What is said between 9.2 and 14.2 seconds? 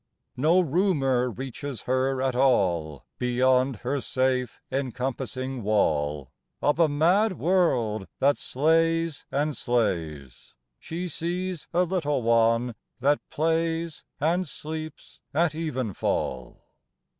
and slays: She sees a little one that plays